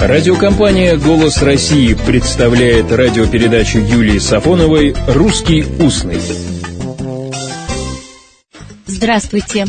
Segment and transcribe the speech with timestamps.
[0.00, 6.20] Радиокомпания «Голос России» представляет радиопередачу Юлии Сафоновой «Русский устный».
[8.86, 9.66] Здравствуйте.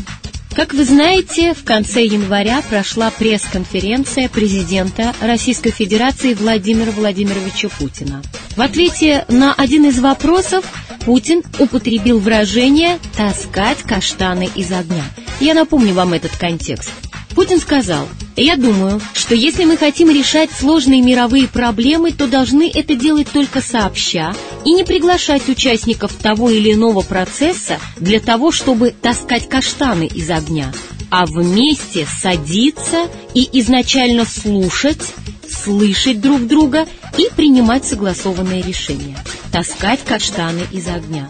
[0.54, 8.22] Как вы знаете, в конце января прошла пресс-конференция президента Российской Федерации Владимира Владимировича Путина.
[8.56, 10.66] В ответе на один из вопросов
[11.06, 15.04] Путин употребил выражение «таскать каштаны из огня».
[15.40, 16.92] Я напомню вам этот контекст.
[17.34, 18.08] Путин сказал,
[18.44, 23.62] я думаю, что если мы хотим решать сложные мировые проблемы, то должны это делать только
[23.62, 30.30] сообща и не приглашать участников того или иного процесса для того, чтобы таскать каштаны из
[30.30, 30.72] огня,
[31.10, 35.02] а вместе садиться и изначально слушать,
[35.50, 39.18] слышать друг друга и принимать согласованные решения.
[39.52, 41.28] Таскать каштаны из огня.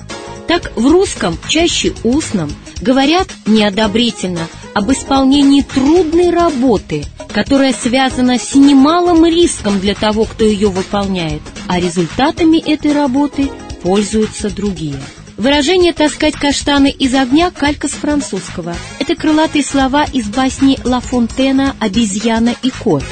[0.48, 9.26] Так в русском, чаще устном, говорят неодобрительно об исполнении трудной работы, которая связана с немалым
[9.26, 13.50] риском для того, кто ее выполняет, а результатами этой работы
[13.82, 14.94] пользуются другие.
[15.36, 18.76] Выражение «таскать каштаны из огня» калька с французского.
[19.00, 23.04] Это крылатые слова из басни Ла Фонтена «Обезьяна и кот».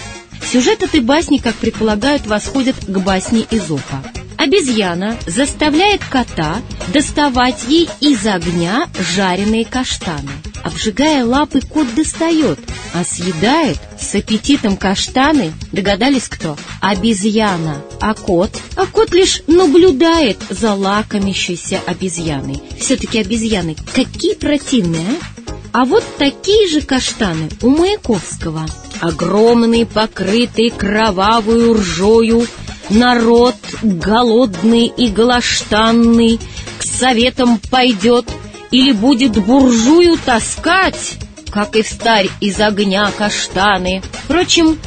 [0.46, 4.04] Сюжет этой басни, как предполагают, восходит к басне Изопа.
[4.38, 6.58] Обезьяна заставляет кота
[6.94, 10.30] доставать ей из огня жареные каштаны.
[10.66, 12.58] Обжигая лапы, кот достает,
[12.92, 16.58] а съедает с аппетитом каштаны, догадались кто?
[16.82, 17.84] Обезьяна.
[18.02, 18.50] А кот?
[18.76, 22.64] А кот лишь наблюдает за лакомящейся обезьяной.
[22.80, 25.82] Все-таки обезьяны какие противные, а?
[25.82, 28.66] А вот такие же каштаны у Маяковского.
[29.02, 32.48] Огромные, покрытые кровавую ржою,
[32.90, 36.40] Народ голодный и голоштанный
[36.78, 38.26] К советам пойдет
[38.72, 41.18] Или будет буржую таскать,
[41.52, 44.02] Как и встарь из огня каштаны.
[44.24, 44.78] Впрочем,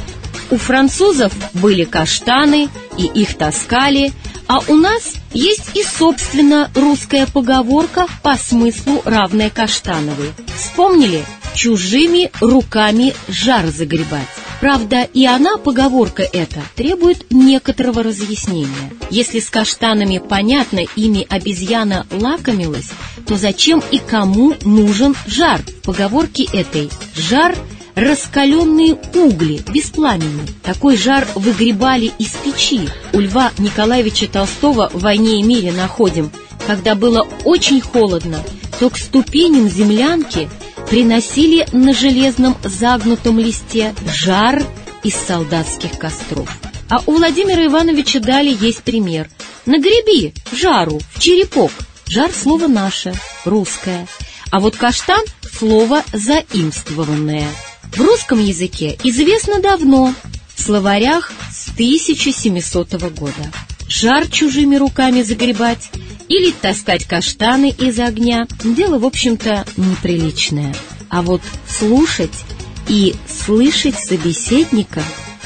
[0.51, 4.11] у французов были каштаны, и их таскали,
[4.47, 10.33] а у нас есть и, собственно, русская поговорка по смыслу равная каштановой.
[10.57, 11.23] Вспомнили?
[11.53, 14.38] Чужими руками жар загребать.
[14.59, 18.91] Правда, и она, поговорка эта, требует некоторого разъяснения.
[19.09, 22.91] Если с каштанами понятно, ими обезьяна лакомилась,
[23.25, 25.61] то зачем и кому нужен жар?
[25.61, 27.55] В поговорке этой «жар»
[27.95, 30.41] раскаленные угли, без пламени.
[30.63, 32.87] Такой жар выгребали из печи.
[33.13, 36.31] У Льва Николаевича Толстого в «Войне и мире» находим.
[36.67, 38.43] Когда было очень холодно,
[38.79, 40.49] то к ступеням землянки
[40.89, 44.65] приносили на железном загнутом листе жар
[45.03, 46.49] из солдатских костров.
[46.89, 49.29] А у Владимира Ивановича дали есть пример.
[49.67, 51.71] Нагреби жару в черепок.
[52.07, 53.13] Жар— слово наше,
[53.45, 54.07] русское.
[54.51, 55.21] А вот каштан—
[55.59, 57.47] слово заимствованное.
[57.93, 60.15] В русском языке известно давно,
[60.55, 63.51] в словарях с 1700 года.
[63.87, 65.91] Жар чужими руками загребать
[66.29, 70.73] или таскать каштаны из огня– дело, в общем-то, неприличное.
[71.09, 72.45] А вот слушать
[72.87, 75.01] и слышать собеседника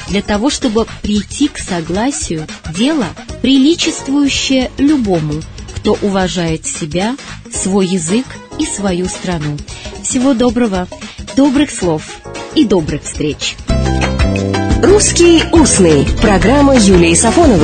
[0.08, 2.46] для того, чтобы прийти к согласию–
[2.76, 3.06] дело,
[3.42, 5.40] приличествующее любому,
[5.74, 7.16] кто уважает себя,
[7.50, 8.26] свой язык
[8.58, 9.56] и свою страну.
[10.02, 10.86] Всего доброго,
[11.34, 12.02] добрых слов
[12.54, 13.56] и добрых встреч!
[14.82, 17.62] «Русский устный»– программа Юлии Сафоновой.